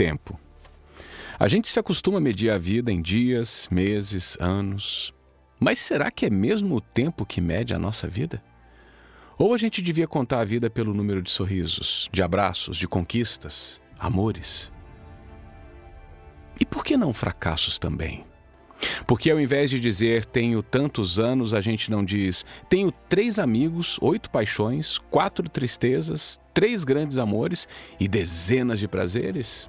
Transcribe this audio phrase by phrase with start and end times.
[0.00, 0.40] tempo.
[1.38, 5.12] A gente se acostuma a medir a vida em dias, meses, anos.
[5.58, 8.42] Mas será que é mesmo o tempo que mede a nossa vida?
[9.36, 13.78] Ou a gente devia contar a vida pelo número de sorrisos, de abraços, de conquistas,
[13.98, 14.72] amores?
[16.58, 18.24] E por que não fracassos também?
[19.06, 23.98] Porque ao invés de dizer tenho tantos anos, a gente não diz tenho três amigos,
[24.00, 29.68] oito paixões, quatro tristezas, três grandes amores e dezenas de prazeres?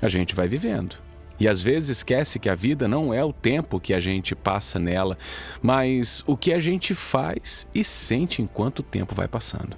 [0.00, 0.96] A gente vai vivendo.
[1.38, 4.78] E às vezes esquece que a vida não é o tempo que a gente passa
[4.78, 5.18] nela,
[5.60, 9.76] mas o que a gente faz e sente enquanto o tempo vai passando.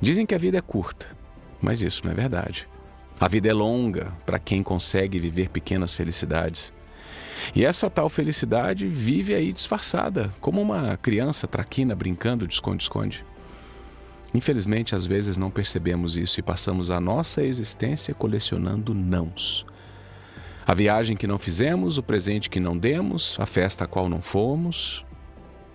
[0.00, 1.08] Dizem que a vida é curta,
[1.60, 2.68] mas isso não é verdade.
[3.18, 6.72] A vida é longa para quem consegue viver pequenas felicidades.
[7.54, 13.24] E essa tal felicidade vive aí disfarçada, como uma criança traquina brincando de esconde-esconde.
[14.34, 19.64] Infelizmente, às vezes não percebemos isso e passamos a nossa existência colecionando nãos
[20.66, 24.20] a viagem que não fizemos, o presente que não demos, a festa a qual não
[24.20, 25.04] fomos.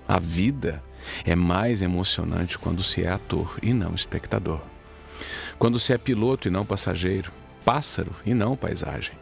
[0.06, 0.84] A vida
[1.24, 4.60] é mais emocionante quando se é ator e não espectador.
[5.58, 7.32] Quando se é piloto e não passageiro,
[7.64, 9.14] pássaro e não paisagem.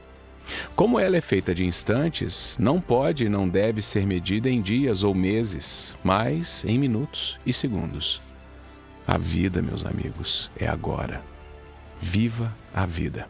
[0.76, 5.04] Como ela é feita de instantes, não pode e não deve ser medida em dias
[5.04, 8.29] ou meses, mas em minutos e segundos.
[9.10, 11.24] A vida, meus amigos, é agora.
[12.00, 13.28] Viva a vida.